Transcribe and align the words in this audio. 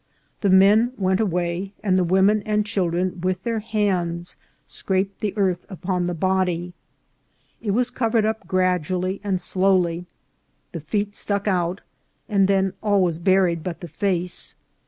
The 0.39 0.49
men 0.49 0.93
went 0.97 1.19
away, 1.19 1.73
and 1.83 1.95
the 1.95 2.03
women 2.03 2.41
and 2.41 2.65
children 2.65 3.21
with 3.21 3.43
their 3.43 3.59
hands 3.59 4.35
scraped 4.65 5.19
the 5.21 5.31
earth 5.37 5.63
upon 5.69 6.07
the 6.07 6.15
body. 6.15 6.73
It 7.61 7.69
was 7.69 7.91
covered 7.91 8.25
up 8.25 8.47
gradually 8.47 9.21
and 9.23 9.39
slowly; 9.39 10.07
the 10.71 10.81
feet 10.81 11.15
stuck 11.15 11.47
out, 11.47 11.81
and 12.27 12.47
then 12.47 12.73
all 12.81 13.03
was 13.03 13.19
buried 13.19 13.61
but 13.63 13.79
the 13.81 13.87
face. 13.87 14.55